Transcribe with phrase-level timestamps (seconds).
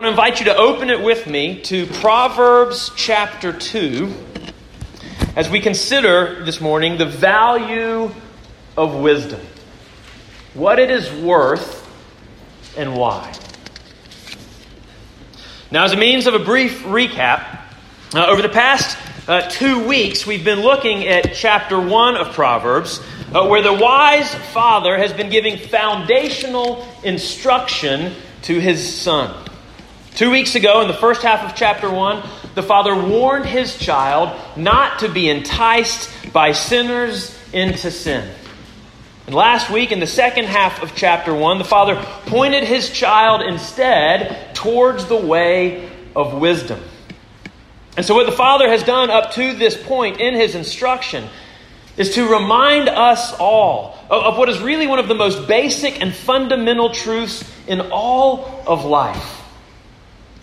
[0.00, 4.12] I want to invite you to open it with me to Proverbs chapter 2
[5.36, 8.10] as we consider this morning the value
[8.76, 9.40] of wisdom,
[10.52, 11.88] what it is worth,
[12.76, 13.32] and why.
[15.70, 17.60] Now, as a means of a brief recap,
[18.16, 18.98] uh, over the past
[19.28, 22.98] uh, two weeks, we've been looking at chapter 1 of Proverbs,
[23.32, 29.43] uh, where the wise father has been giving foundational instruction to his son.
[30.14, 32.22] Two weeks ago, in the first half of chapter 1,
[32.54, 38.30] the father warned his child not to be enticed by sinners into sin.
[39.26, 43.42] And last week, in the second half of chapter 1, the father pointed his child
[43.42, 46.80] instead towards the way of wisdom.
[47.96, 51.24] And so, what the father has done up to this point in his instruction
[51.96, 56.14] is to remind us all of, what is really one of the most basic and
[56.14, 59.40] fundamental truths in all of life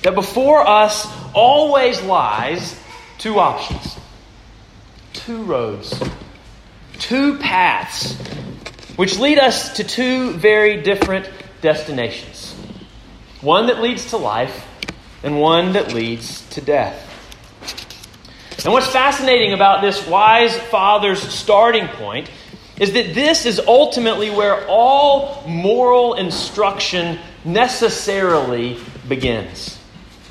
[0.04, 2.80] that before us always lies
[3.18, 3.98] two options,
[5.14, 6.02] two roads,
[6.98, 8.16] two paths,
[8.96, 11.30] which lead us to two very different
[11.62, 12.56] destinations
[13.42, 14.68] one that leads to life,
[15.24, 17.08] and one that leads to death.
[18.64, 22.30] And what's fascinating about this wise father's starting point
[22.80, 28.78] is that this is ultimately where all moral instruction necessarily
[29.10, 29.81] begins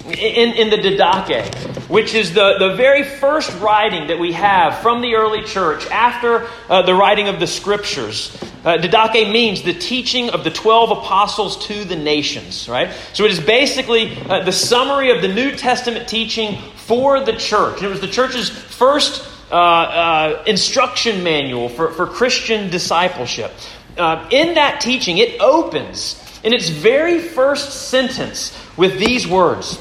[0.06, 1.54] in, in the Didache,
[1.88, 6.48] which is the, the very first writing that we have from the early church after
[6.68, 8.36] uh, the writing of the scriptures.
[8.64, 12.94] Uh, Didache means the teaching of the 12 apostles to the nations, right?
[13.12, 17.76] So it is basically uh, the summary of the New Testament teaching for the church.
[17.76, 23.52] And it was the church's first uh, uh, instruction manual for, for Christian discipleship.
[23.98, 29.78] Uh, in that teaching, it opens in its very first sentence with these words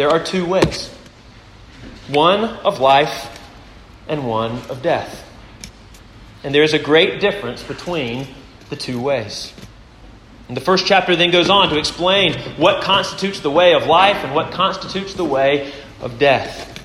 [0.00, 0.88] there are two ways
[2.08, 3.38] one of life
[4.08, 5.28] and one of death.
[6.42, 8.26] And there is a great difference between
[8.70, 9.52] the two ways.
[10.48, 14.16] And the first chapter then goes on to explain what constitutes the way of life
[14.24, 16.82] and what constitutes the way of death.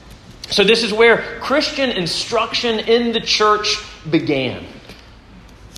[0.49, 3.77] So, this is where Christian instruction in the church
[4.11, 4.65] began.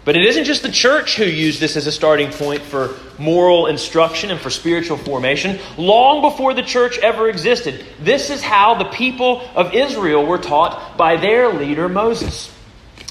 [0.08, 3.66] But it isn't just the church who used this as a starting point for moral
[3.66, 5.60] instruction and for spiritual formation.
[5.78, 10.98] Long before the church ever existed, this is how the people of Israel were taught
[10.98, 12.50] by their leader Moses.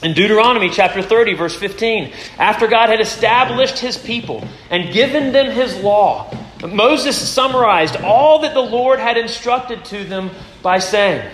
[0.03, 5.51] In Deuteronomy chapter 30, verse 15, after God had established his people and given them
[5.51, 6.35] his law,
[6.67, 10.31] Moses summarized all that the Lord had instructed to them
[10.63, 11.31] by saying,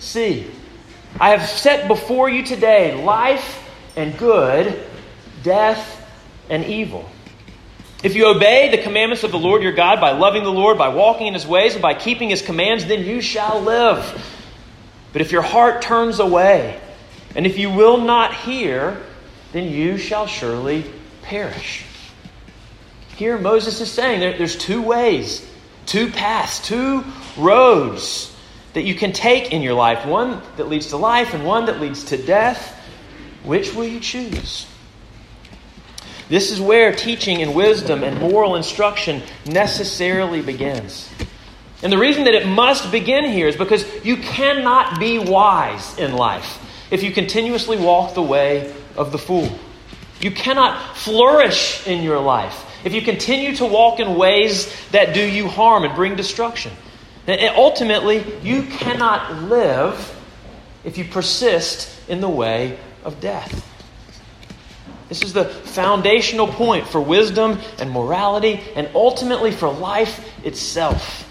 [0.00, 0.50] See,
[1.20, 3.62] I have set before you today life
[3.94, 4.84] and good
[5.46, 6.04] death,
[6.50, 7.08] and evil.
[8.02, 10.88] If you obey the commandments of the Lord your God by loving the Lord, by
[10.88, 14.04] walking in his ways, and by keeping his commands, then you shall live.
[15.12, 16.78] But if your heart turns away,
[17.34, 19.00] and if you will not hear,
[19.52, 20.84] then you shall surely
[21.22, 21.84] perish.
[23.16, 25.48] Here, Moses is saying there, there's two ways,
[25.86, 27.04] two paths, two
[27.38, 28.36] roads
[28.74, 31.80] that you can take in your life one that leads to life and one that
[31.80, 32.74] leads to death.
[33.42, 34.66] Which will you choose?
[36.28, 41.08] This is where teaching and wisdom and moral instruction necessarily begins.
[41.82, 46.14] And the reason that it must begin here is because you cannot be wise in
[46.14, 46.58] life
[46.90, 49.56] if you continuously walk the way of the fool.
[50.20, 55.22] You cannot flourish in your life if you continue to walk in ways that do
[55.22, 56.72] you harm and bring destruction.
[57.26, 60.16] And ultimately, you cannot live
[60.84, 63.75] if you persist in the way of death.
[65.08, 71.22] This is the foundational point for wisdom and morality and ultimately for life itself.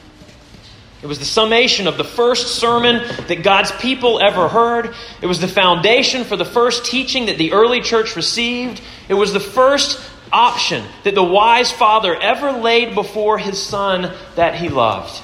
[1.02, 2.96] It was the summation of the first sermon
[3.28, 4.96] that God's people ever heard.
[5.22, 8.81] It was the foundation for the first teaching that the early church received.
[9.09, 14.56] It was the first option that the wise father ever laid before his son that
[14.56, 15.22] he loved.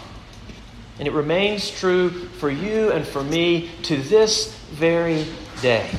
[0.99, 5.25] And it remains true for you and for me to this very
[5.61, 5.89] day.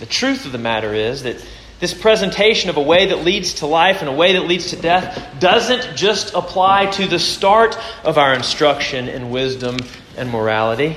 [0.00, 1.44] The truth of the matter is that
[1.78, 4.76] this presentation of a way that leads to life and a way that leads to
[4.76, 9.76] death doesn't just apply to the start of our instruction in wisdom
[10.16, 10.96] and morality,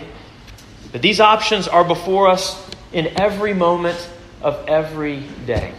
[0.92, 4.10] but these options are before us in every moment
[4.42, 5.74] of every day.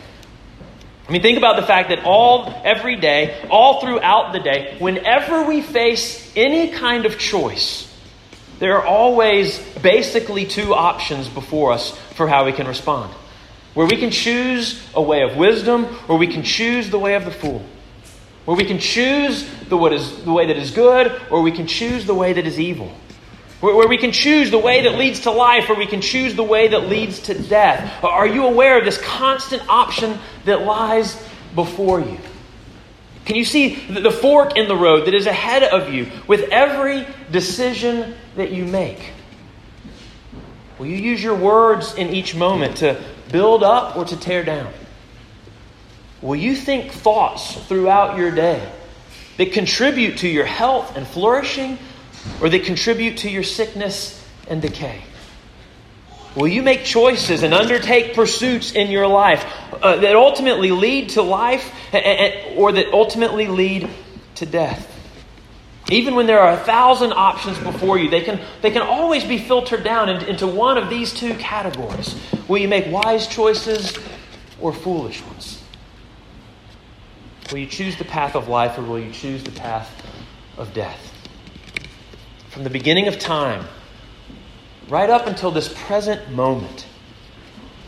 [1.07, 5.45] I mean, think about the fact that all, every day, all throughout the day, whenever
[5.45, 7.94] we face any kind of choice,
[8.65, 13.13] there are always basically two options before us for how we can respond.
[13.75, 17.27] Where we can choose a way of wisdom or we can choose the way of
[17.27, 17.63] the fool.
[18.47, 21.67] where we can choose the, what is, the way that is good or we can
[21.67, 22.91] choose the way that is evil.
[23.61, 26.35] Where, where we can choose the way that leads to life or we can choose
[26.35, 28.03] the way that leads to death.
[28.03, 31.23] Are you aware of this constant option that lies
[31.55, 32.17] before you?
[33.27, 37.07] Can you see the fork in the road that is ahead of you with every
[37.31, 39.13] decision that you make?
[40.79, 43.01] Will you use your words in each moment to
[43.31, 44.73] build up or to tear down?
[46.21, 48.67] Will you think thoughts throughout your day
[49.37, 51.79] that contribute to your health and flourishing
[52.41, 55.03] or that contribute to your sickness and decay?
[56.35, 59.45] Will you make choices and undertake pursuits in your life
[59.81, 61.73] uh, that ultimately lead to life
[62.57, 63.89] or that ultimately lead
[64.37, 64.94] to death?
[65.91, 69.39] Even when there are a thousand options before you, they can, they can always be
[69.39, 72.17] filtered down into, into one of these two categories.
[72.49, 73.99] Will you make wise choices
[74.61, 75.63] or foolish ones?
[77.51, 79.91] Will you choose the path of life or will you choose the path
[80.57, 81.13] of death?
[82.49, 83.67] From the beginning of time,
[84.89, 86.87] right up until this present moment,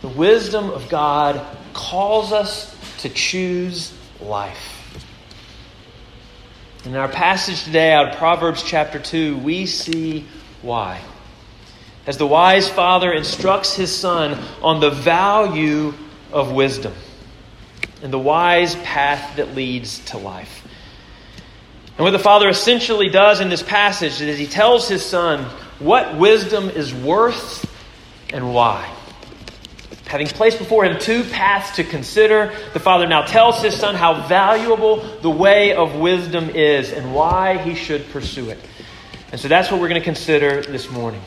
[0.03, 1.41] the wisdom of God
[1.73, 4.76] calls us to choose life.
[6.87, 10.25] In our passage today out of Proverbs chapter 2, we see
[10.63, 11.01] why.
[12.07, 15.95] As the wise father instructs his son on the value
[16.31, 16.95] of wisdom
[18.05, 20.65] and the wise path that leads to life.
[21.97, 25.43] And what the father essentially does in this passage is he tells his son
[25.81, 27.69] what wisdom is worth
[28.33, 28.96] and why.
[30.07, 34.27] Having placed before him two paths to consider, the father now tells his son how
[34.29, 38.59] valuable the way of wisdom is and why he should pursue it.
[39.33, 41.21] And so that's what we're going to consider this morning.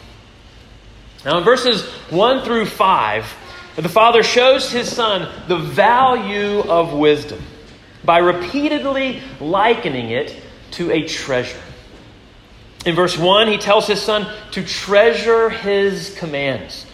[1.26, 3.36] Now, in verses 1 through 5,
[3.76, 7.42] the father shows his son the value of wisdom
[8.06, 10.34] by repeatedly likening it
[10.72, 11.60] to a treasure.
[12.86, 16.86] In verse 1, he tells his son to treasure his commands.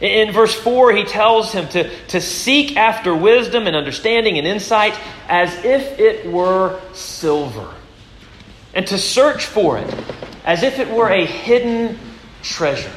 [0.00, 4.94] In verse 4, he tells him to, to seek after wisdom and understanding and insight
[5.28, 7.74] as if it were silver,
[8.74, 9.94] and to search for it
[10.44, 11.98] as if it were a hidden
[12.42, 12.92] treasure.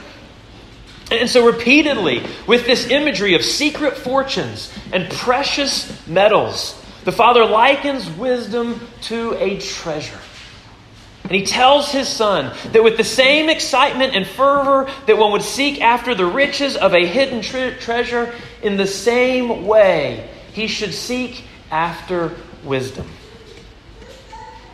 [1.12, 8.09] And so, repeatedly, with this imagery of secret fortunes and precious metals, the Father likens
[8.12, 10.19] wisdom to a treasure.
[11.31, 15.44] And he tells his son that with the same excitement and fervor that one would
[15.44, 20.94] seek after the riches of a hidden tre- treasure, in the same way he should
[20.94, 22.36] seek after
[22.66, 23.07] wisdom.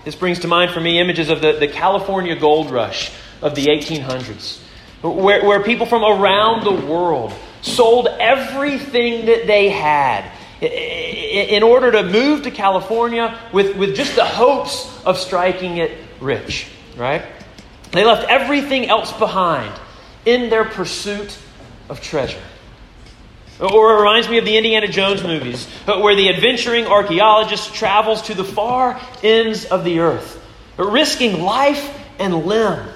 [0.03, 3.11] This brings to mind for me images of the, the California gold rush
[3.43, 4.57] of the 1800s
[5.03, 12.01] where, where people from around the world sold everything that they had in order to
[12.01, 17.23] move to California with, with just the hopes of striking it rich, right?
[17.91, 19.73] They left everything else behind
[20.25, 21.37] in their pursuit
[21.89, 22.41] of treasure.
[23.59, 28.35] Or it reminds me of the Indiana Jones movies, where the adventuring archaeologist travels to
[28.35, 30.43] the far ends of the earth,
[30.77, 32.87] risking life and limb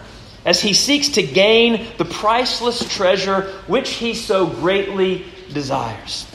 [0.45, 6.27] as he seeks to gain the priceless treasure which he so greatly desires.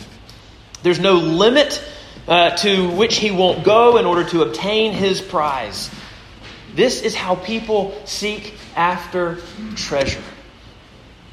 [0.82, 1.82] There's no limit
[2.28, 5.90] uh, to which he won't go in order to obtain his prize.
[6.76, 9.38] This is how people seek after
[9.76, 10.22] treasure.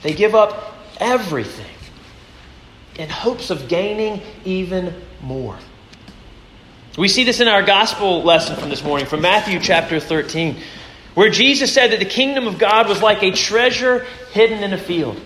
[0.01, 1.65] They give up everything
[2.95, 5.57] in hopes of gaining even more.
[6.97, 10.55] We see this in our gospel lesson from this morning from Matthew chapter 13
[11.13, 14.77] where Jesus said that the kingdom of God was like a treasure hidden in a
[14.77, 15.19] field.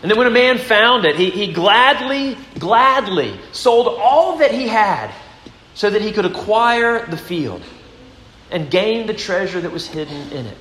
[0.00, 4.66] And then when a man found it, he, he gladly, gladly sold all that he
[4.66, 5.12] had
[5.74, 7.62] so that he could acquire the field
[8.50, 10.56] and gain the treasure that was hidden in it.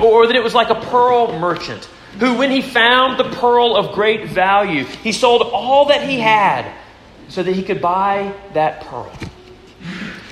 [0.00, 1.84] Or that it was like a pearl merchant
[2.18, 6.70] who, when he found the pearl of great value, he sold all that he had
[7.28, 9.12] so that he could buy that pearl.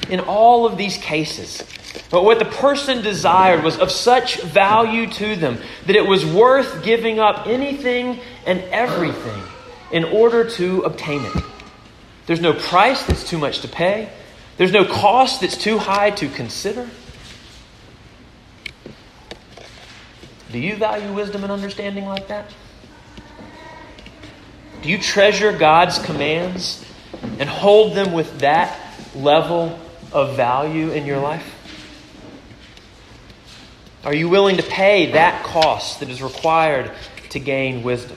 [0.09, 1.65] In all of these cases,
[2.11, 6.85] but what the person desired was of such value to them that it was worth
[6.85, 9.43] giving up anything and everything
[9.91, 11.45] in order to obtain it.
[12.27, 14.11] There's no price that's too much to pay,
[14.57, 16.89] there's no cost that's too high to consider.
[20.53, 22.51] Do you value wisdom and understanding like that?
[24.83, 26.85] Do you treasure God's commands
[27.39, 28.79] and hold them with that
[29.15, 29.79] level
[30.13, 31.53] of value in your life?
[34.05, 36.93] Are you willing to pay that cost that is required
[37.31, 38.17] to gain wisdom?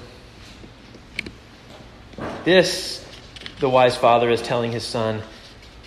[2.46, 3.04] This,
[3.60, 5.24] the wise father is telling his son,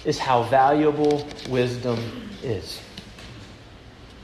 [0.04, 1.98] is how valuable wisdom
[2.42, 2.80] is.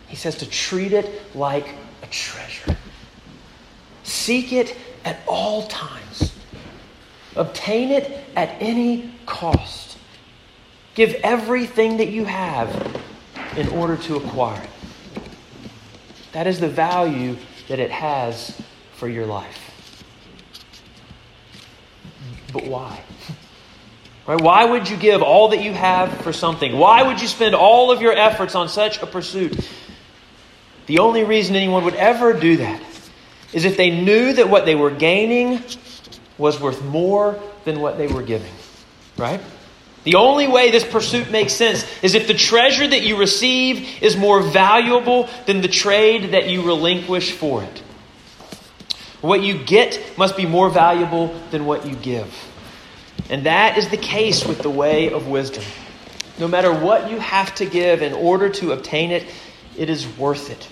[0.09, 2.77] He says to treat it like a treasure.
[4.03, 6.35] Seek it at all times.
[7.37, 9.99] Obtain it at any cost.
[10.95, 12.69] Give everything that you have
[13.57, 15.23] in order to acquire it.
[16.33, 17.37] That is the value
[17.69, 18.61] that it has
[18.97, 19.65] for your life.
[22.53, 23.01] But why?
[24.29, 24.39] Right?
[24.39, 26.77] Why would you give all that you have for something?
[26.77, 29.59] Why would you spend all of your efforts on such a pursuit?
[30.85, 32.83] The only reason anyone would ever do that
[33.55, 35.63] is if they knew that what they were gaining
[36.37, 38.53] was worth more than what they were giving.
[39.17, 39.41] Right?
[40.05, 44.15] The only way this pursuit makes sense is if the treasure that you receive is
[44.15, 47.83] more valuable than the trade that you relinquish for it.
[49.23, 52.48] What you get must be more valuable than what you give.
[53.31, 55.65] And that is the case with the way of wisdom.
[56.39, 59.27] No matter what you have to give in order to obtain it,
[59.77, 60.69] it is worth it.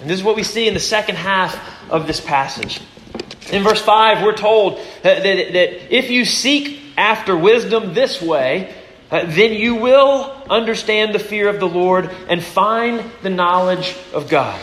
[0.00, 1.58] And this is what we see in the second half
[1.90, 2.80] of this passage.
[3.52, 8.74] In verse 5, we're told that, that, that if you seek after wisdom this way,
[9.10, 14.28] uh, then you will understand the fear of the Lord and find the knowledge of
[14.28, 14.60] God.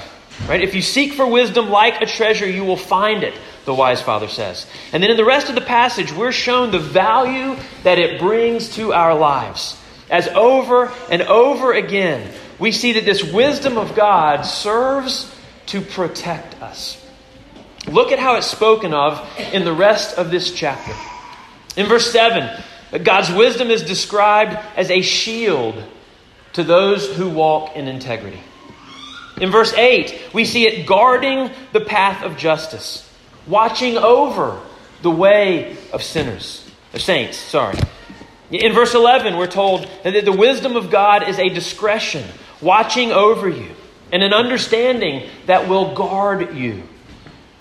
[0.47, 0.61] Right?
[0.61, 3.33] If you seek for wisdom like a treasure, you will find it,
[3.67, 4.65] the wise father says.
[4.93, 8.75] And then in the rest of the passage, we're shown the value that it brings
[8.77, 9.77] to our lives.
[10.09, 15.29] As over and over again, we see that this wisdom of God serves
[15.67, 17.05] to protect us.
[17.87, 19.21] Look at how it's spoken of
[19.51, 20.93] in the rest of this chapter.
[21.75, 22.63] In verse 7,
[23.03, 25.83] God's wisdom is described as a shield
[26.53, 28.39] to those who walk in integrity.
[29.41, 33.06] In verse 8, we see it guarding the path of justice,
[33.47, 34.59] watching over
[35.01, 37.77] the way of sinners, of saints, sorry.
[38.49, 42.23] In verse 11, we're told that the wisdom of God is a discretion,
[42.61, 43.71] watching over you,
[44.11, 46.83] and an understanding that will guard you.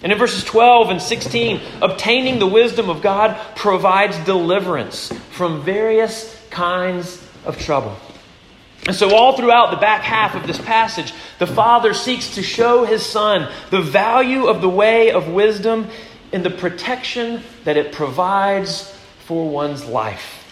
[0.03, 6.41] And in verses 12 and 16, obtaining the wisdom of God provides deliverance from various
[6.51, 7.97] kinds of trouble.
[8.87, 12.85] And so, all throughout the back half of this passage, the Father seeks to show
[12.85, 15.89] his Son the value of the way of wisdom
[16.33, 20.45] in the protection that it provides for one's life.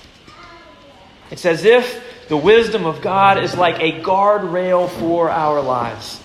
[1.31, 6.21] It's as if the wisdom of God is like a guardrail for our lives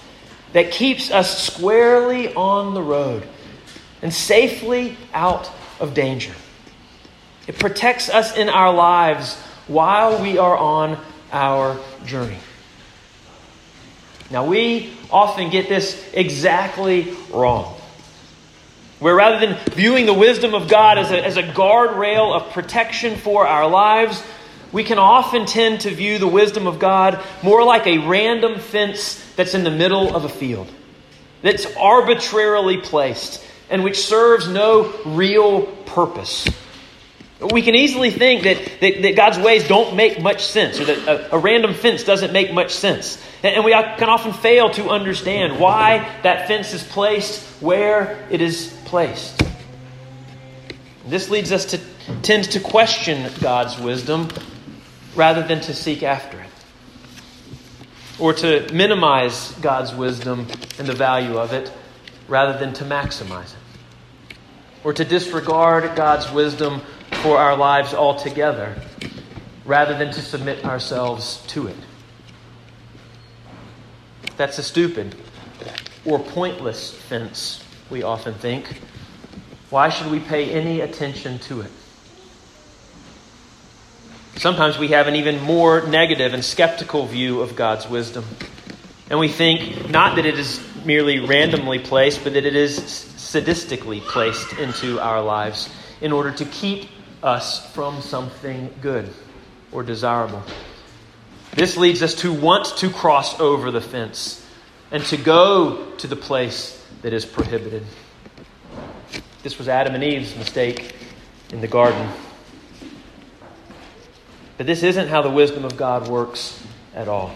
[0.53, 3.27] that keeps us squarely on the road
[4.01, 5.49] and safely out
[5.79, 6.33] of danger.
[7.47, 9.35] It protects us in our lives
[9.67, 10.97] while we are on
[11.31, 12.37] our journey.
[14.31, 17.75] Now, we often get this exactly wrong.
[18.99, 23.15] Where rather than viewing the wisdom of God as a, as a guardrail of protection
[23.15, 24.21] for our lives,
[24.71, 29.23] we can often tend to view the wisdom of God more like a random fence
[29.35, 30.71] that's in the middle of a field,
[31.41, 36.47] that's arbitrarily placed, and which serves no real purpose.
[37.39, 41.07] We can easily think that, that, that, God's ways don't make much sense, or that
[41.07, 43.21] a, a, random fence doesn't make much sense.
[43.43, 48.41] And, and we can often fail to understand why that fence is placed where it
[48.41, 49.41] is placed.
[51.05, 51.79] This leads us to
[52.21, 54.29] tend to question God's wisdom
[55.15, 56.49] rather than to seek after it,
[58.19, 61.71] or to minimize God's wisdom and the value of it
[62.27, 64.37] rather than to maximize it,
[64.83, 66.81] or to disregard God's wisdom
[67.21, 68.75] for our lives altogether
[69.65, 71.75] rather than to submit ourselves to it.
[74.37, 75.15] That's a stupid
[76.05, 78.81] or pointless fence, we often think.
[79.69, 81.71] Why should we pay any attention to it?
[84.37, 88.23] Sometimes we have an even more negative and skeptical view of God's wisdom.
[89.09, 93.99] And we think not that it is merely randomly placed, but that it is sadistically
[93.99, 96.87] placed into our lives in order to keep
[97.23, 99.09] us from something good
[99.71, 100.43] or desirable.
[101.53, 104.45] This leads us to want to cross over the fence
[104.91, 107.83] and to go to the place that is prohibited.
[109.43, 110.95] This was Adam and Eve's mistake
[111.51, 112.09] in the garden.
[114.57, 116.61] But this isn't how the wisdom of God works
[116.93, 117.33] at all.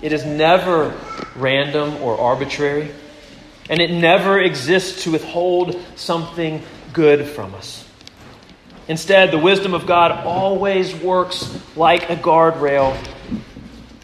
[0.00, 0.98] It is never
[1.36, 2.90] random or arbitrary,
[3.68, 6.62] and it never exists to withhold something
[6.92, 7.86] good from us.
[8.86, 12.96] Instead, the wisdom of God always works like a guardrail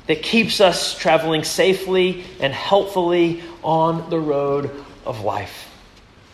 [0.06, 4.70] that keeps us traveling safely and helpfully on the road
[5.04, 5.68] of life.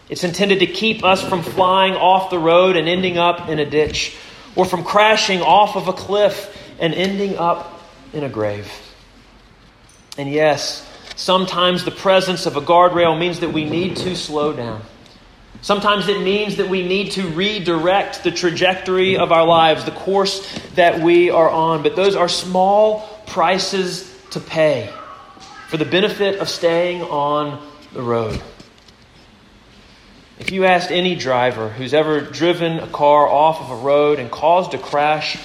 [0.08, 3.68] It's intended to keep us from flying off the road and ending up in a
[3.68, 4.16] ditch,
[4.54, 7.80] or from crashing off of a cliff and ending up
[8.12, 8.72] in a grave.
[10.16, 14.82] And yes, sometimes the presence of a guardrail means that we need to slow down.
[15.66, 20.48] Sometimes it means that we need to redirect the trajectory of our lives, the course
[20.76, 21.82] that we are on.
[21.82, 24.88] But those are small prices to pay
[25.66, 27.60] for the benefit of staying on
[27.92, 28.40] the road.
[30.38, 34.30] If you asked any driver who's ever driven a car off of a road and
[34.30, 35.36] caused a crash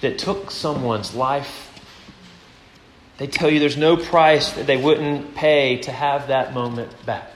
[0.00, 1.70] that took someone's life,
[3.18, 7.30] they tell you there's no price that they wouldn't pay to have that moment back.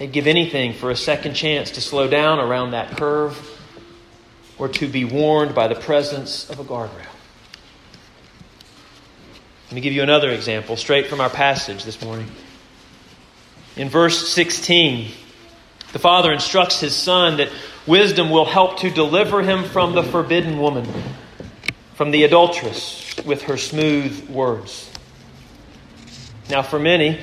[0.00, 3.38] They'd give anything for a second chance to slow down around that curve
[4.56, 7.04] or to be warned by the presence of a guardrail.
[9.66, 12.28] Let me give you another example straight from our passage this morning.
[13.76, 15.12] In verse 16,
[15.92, 17.50] the father instructs his son that
[17.86, 20.88] wisdom will help to deliver him from the forbidden woman,
[21.92, 24.90] from the adulteress with her smooth words.
[26.48, 27.20] Now, for many,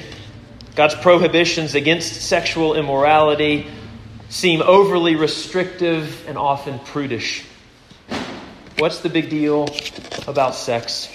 [0.78, 3.66] God's prohibitions against sexual immorality
[4.30, 7.44] seem overly restrictive and often prudish.
[8.78, 9.68] What's the big deal
[10.28, 11.10] about sex?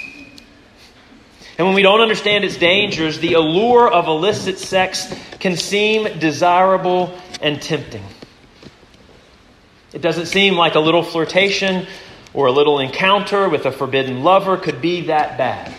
[1.56, 7.16] And when we don't understand its dangers, the allure of illicit sex can seem desirable
[7.40, 8.02] and tempting.
[9.92, 11.86] It doesn't seem like a little flirtation
[12.34, 15.72] or a little encounter with a forbidden lover could be that bad,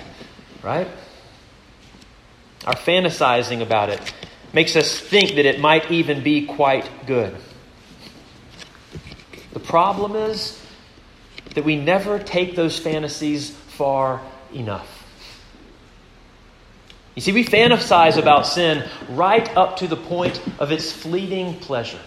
[0.63, 0.88] right?
[2.65, 4.13] Our fantasizing about it
[4.53, 7.36] makes us think that it might even be quite good.
[9.51, 10.60] The problem is
[11.55, 14.22] that we never take those fantasies far
[14.53, 15.03] enough.
[17.15, 22.00] You see, we fantasize about sin right up to the point of its fleeting pleasure.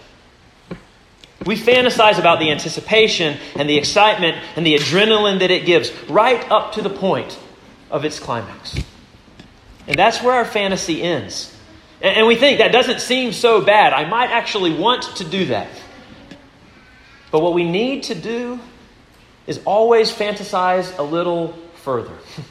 [1.45, 6.51] We fantasize about the anticipation and the excitement and the adrenaline that it gives right
[6.51, 7.39] up to the point
[7.89, 8.81] of its climax.
[9.87, 11.53] And that's where our fantasy ends.
[12.03, 13.93] And we think that doesn't seem so bad.
[13.93, 15.69] I might actually want to do that.
[17.31, 18.61] But what we need to do
[19.47, 22.17] is always fantasize a little further.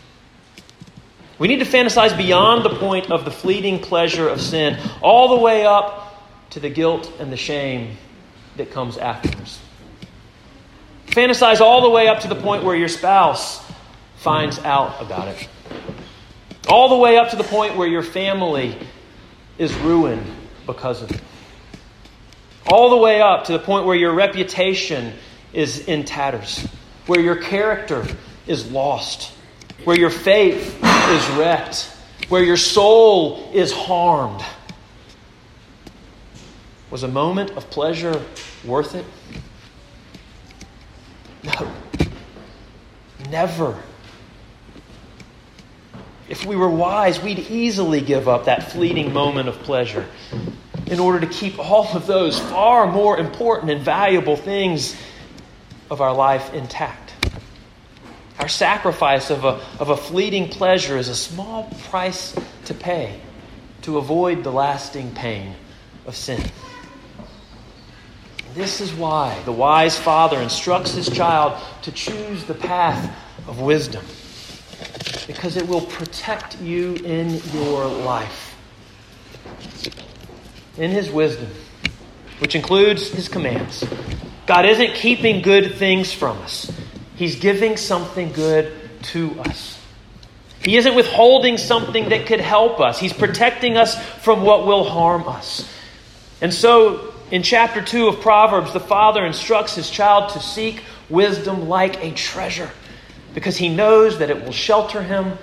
[1.38, 5.44] We need to fantasize beyond the point of the fleeting pleasure of sin, all the
[5.44, 7.98] way up to the guilt and the shame
[8.56, 9.60] that comes afterwards.
[11.08, 13.62] Fantasize all the way up to the point where your spouse
[14.18, 15.50] finds out about it.
[16.68, 18.78] All the way up to the point where your family
[19.58, 20.26] is ruined
[20.66, 21.22] because of it.
[22.68, 25.14] All the way up to the point where your reputation
[25.54, 26.68] is in tatters,
[27.06, 28.06] where your character
[28.48, 29.32] is lost
[29.86, 31.92] where your faith is wrecked,
[32.30, 34.44] where your soul is harmed.
[36.90, 38.24] Was a moment of pleasure
[38.64, 39.06] worth it?
[41.44, 41.72] No.
[43.30, 43.82] Never.
[46.28, 50.08] If we were wise, we'd easily give up that fleeting moment of pleasure
[50.88, 54.96] in order to keep all of those far more important and valuable things
[55.90, 57.14] of our life intact.
[58.40, 62.36] Our sacrifice of a, of a fleeting pleasure is a small price
[62.66, 63.20] to pay
[63.84, 65.56] to avoid the lasting pain
[66.08, 66.44] of sin.
[68.56, 73.16] This is why the wise father instructs his child to choose the path
[73.48, 74.04] of wisdom,
[75.28, 78.56] because it will protect you in your life.
[80.78, 81.50] In his wisdom,
[82.40, 83.84] which includes his commands,
[84.46, 86.72] God isn't keeping good things from us.
[87.16, 88.72] He's giving something good
[89.04, 89.80] to us.
[90.64, 93.00] He isn't withholding something that could help us.
[93.00, 95.70] He's protecting us from what will harm us.
[96.42, 101.70] And so, in chapter 2 of Proverbs, the father instructs his child to seek wisdom
[101.70, 102.70] like a treasure
[103.36, 105.38] because he knows that it will shelter him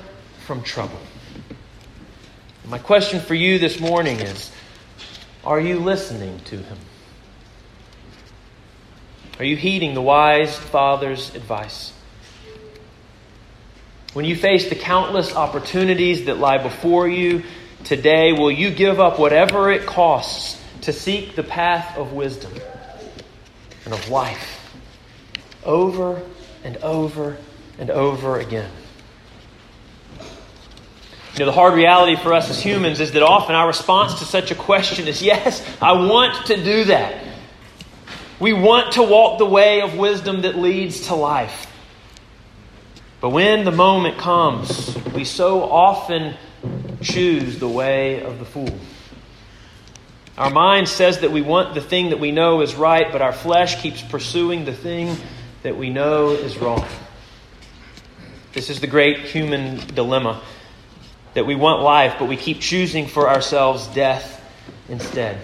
[0.46, 0.98] from trouble.
[2.66, 4.50] My question for you this morning is
[5.44, 6.78] Are you listening to him?
[9.38, 11.92] Are you heeding the wise father's advice?
[14.14, 17.42] When you face the countless opportunities that lie before you
[17.85, 22.52] today, will you give up whatever it costs to seek the path of wisdom
[23.85, 24.74] and of life
[25.64, 26.22] over
[26.64, 27.37] and over
[27.78, 28.70] and over again?
[31.32, 34.26] You know, the hard reality for us as humans is that often our response to
[34.26, 37.24] such a question is yes, I want to do that.
[38.38, 41.68] We want to walk the way of wisdom that leads to life.
[43.20, 46.35] But when the moment comes, we so often
[47.00, 48.78] choose the way of the fool.
[50.37, 53.32] Our mind says that we want the thing that we know is right, but our
[53.32, 55.16] flesh keeps pursuing the thing
[55.62, 56.85] that we know is wrong.
[58.52, 60.42] This is the great human dilemma
[61.34, 64.40] that we want life, but we keep choosing for ourselves death
[64.88, 65.38] instead.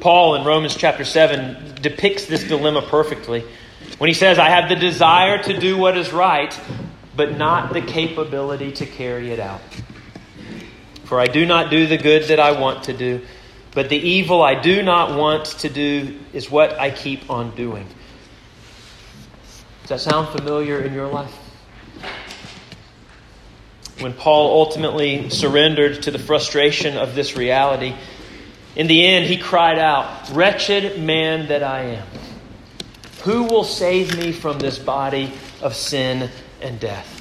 [0.00, 3.44] Paul in Romans chapter 7 depicts this dilemma perfectly
[3.98, 6.58] when he says, I have the desire to do what is right,
[7.16, 9.60] but not the capability to carry it out.
[11.04, 13.22] For I do not do the good that I want to do,
[13.74, 17.86] but the evil I do not want to do is what I keep on doing.
[19.82, 21.36] Does that sound familiar in your life?
[24.00, 27.94] When Paul ultimately surrendered to the frustration of this reality,
[28.74, 32.06] in the end he cried out, Wretched man that I am,
[33.24, 36.30] who will save me from this body of sin
[36.62, 37.18] and death?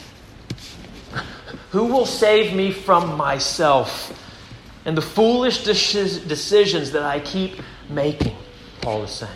[1.71, 4.17] Who will save me from myself
[4.85, 8.37] and the foolish decisions that I keep making?
[8.79, 9.31] Paul is saying.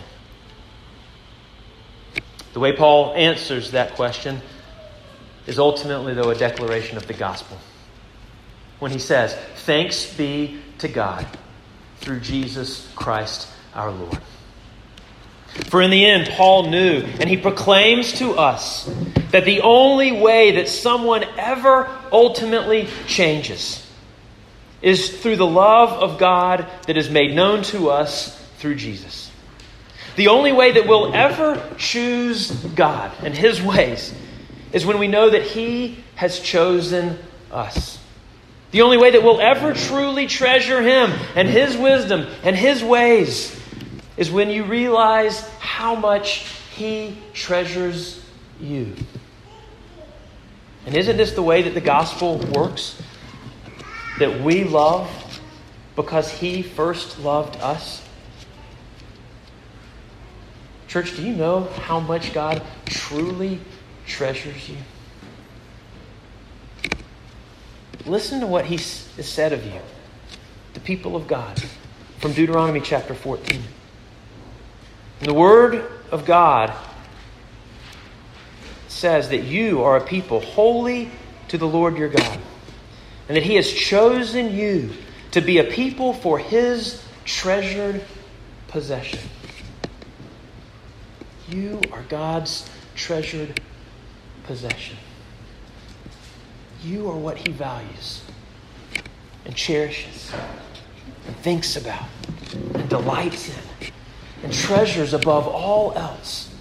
[2.54, 4.42] The way Paul answers that question
[5.48, 7.58] is ultimately, though, a declaration of the gospel.
[8.80, 11.26] When he says, Thanks be to God
[11.98, 14.20] through Jesus Christ our Lord.
[15.68, 18.90] For in the end, Paul knew, and he proclaims to us
[19.32, 23.80] that the only way that someone ever ultimately changes
[24.82, 29.32] is through the love of God that is made known to us through Jesus.
[30.16, 34.14] The only way that we'll ever choose God and His ways
[34.74, 37.18] is when we know that He has chosen
[37.52, 38.00] us.
[38.72, 43.58] The only way that we'll ever truly treasure Him and His wisdom and His ways
[44.18, 48.20] is when you realize how much He treasures
[48.60, 48.96] you.
[50.86, 53.00] And isn't this the way that the gospel works?
[54.20, 55.10] That we love
[55.96, 58.02] because He first loved us?
[60.88, 63.60] Church, do you know how much God truly
[64.06, 64.78] treasures you?
[68.06, 69.80] Listen to what he has said of you,
[70.74, 71.62] the people of God,
[72.20, 73.62] from Deuteronomy chapter 14.
[75.20, 76.74] And the Word of God
[78.90, 81.10] says that you are a people holy
[81.48, 82.40] to the Lord your God,
[83.28, 84.92] and that He has chosen you
[85.32, 88.04] to be a people for His treasured
[88.68, 89.20] possession.
[91.48, 93.62] You are God's treasured
[94.46, 94.98] possession.
[96.84, 98.24] You are what he values
[99.46, 100.32] and cherishes
[101.28, 102.06] and thinks about
[102.74, 103.92] and delights in
[104.44, 106.54] and treasures above all else.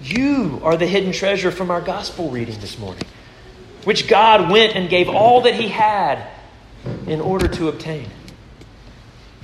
[0.00, 3.04] You are the hidden treasure from our gospel reading this morning,
[3.84, 6.26] which God went and gave all that he had
[7.06, 8.10] in order to obtain.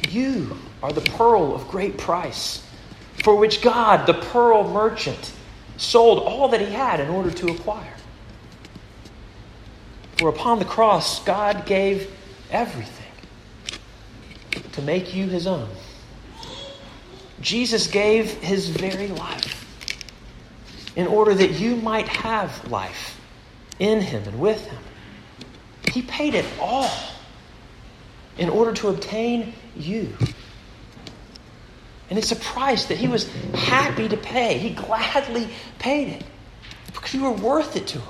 [0.09, 2.67] You are the pearl of great price,
[3.23, 5.33] for which God, the pearl merchant,
[5.77, 7.95] sold all that he had in order to acquire.
[10.19, 12.11] For upon the cross, God gave
[12.51, 13.13] everything
[14.73, 15.69] to make you his own.
[17.41, 19.59] Jesus gave his very life
[20.95, 23.21] in order that you might have life
[23.79, 24.83] in him and with him.
[25.93, 26.91] He paid it all
[28.39, 30.17] in order to obtain you.
[32.13, 34.59] And it's a price that he was happy to pay.
[34.59, 35.49] He gladly
[35.79, 36.23] paid it
[36.93, 38.09] because you were worth it to him.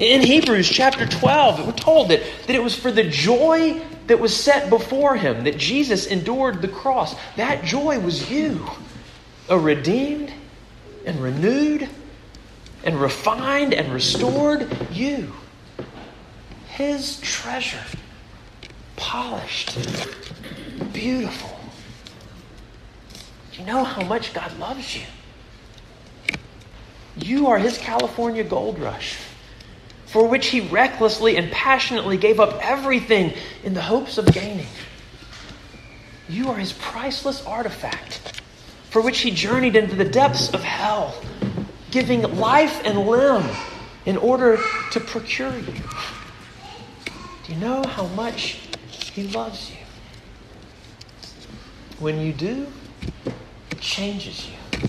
[0.00, 4.36] In Hebrews chapter 12, we're told that, that it was for the joy that was
[4.36, 7.14] set before him that Jesus endured the cross.
[7.36, 8.66] That joy was you,
[9.48, 10.32] a redeemed
[11.06, 11.88] and renewed
[12.82, 15.32] and refined and restored you.
[16.70, 17.84] His treasure,
[18.96, 19.78] polished,
[20.92, 21.51] beautiful.
[23.52, 25.02] Do you know how much God loves you?
[27.16, 29.18] You are His California gold rush,
[30.06, 34.66] for which He recklessly and passionately gave up everything in the hopes of gaining.
[36.30, 38.40] You are His priceless artifact,
[38.88, 41.14] for which He journeyed into the depths of hell,
[41.90, 43.44] giving life and limb
[44.06, 44.58] in order
[44.92, 45.74] to procure you.
[47.44, 48.60] Do you know how much
[49.12, 49.76] He loves you?
[51.98, 52.66] When you do,
[53.82, 54.88] changes you,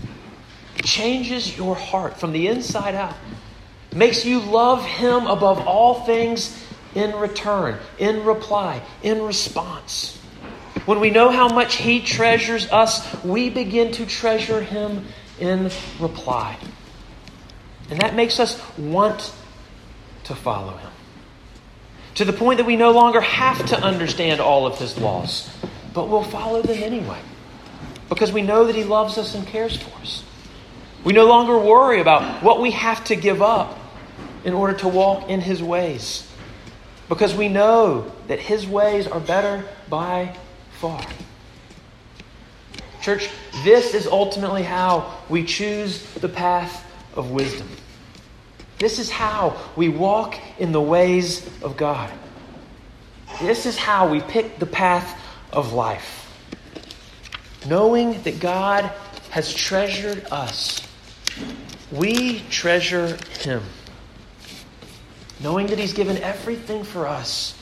[0.83, 3.15] changes your heart from the inside out,
[3.93, 6.57] makes you love Him above all things
[6.95, 10.17] in return, in reply, in response.
[10.85, 15.05] When we know how much He treasures us, we begin to treasure Him
[15.39, 16.57] in reply.
[17.89, 19.33] And that makes us want
[20.25, 20.91] to follow Him.
[22.15, 25.49] To the point that we no longer have to understand all of His laws
[25.93, 27.19] but we'll follow them anyway
[28.09, 30.23] because we know that He loves us and cares for us.
[31.03, 33.77] We no longer worry about what we have to give up
[34.43, 36.27] in order to walk in His ways
[37.09, 40.35] because we know that His ways are better by
[40.79, 41.05] far.
[43.01, 43.29] Church,
[43.63, 46.85] this is ultimately how we choose the path
[47.15, 47.67] of wisdom.
[48.79, 52.09] This is how we walk in the ways of God.
[53.41, 55.19] This is how we pick the path
[55.51, 56.22] of life.
[57.67, 58.91] Knowing that God
[59.29, 60.85] has treasured us,
[61.91, 63.63] we treasure Him.
[65.39, 67.57] Knowing that He's given everything for us,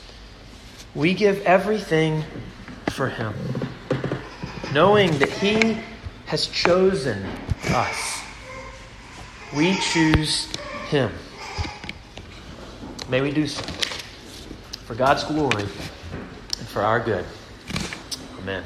[0.94, 2.24] we give everything
[2.90, 3.34] for Him.
[4.72, 5.78] Knowing that He
[6.26, 7.24] has chosen
[7.68, 8.22] us,
[9.56, 10.46] we choose
[10.88, 11.10] Him.
[13.08, 13.62] May we do so
[14.86, 17.24] for God's glory and for our good.
[18.38, 18.64] Amen.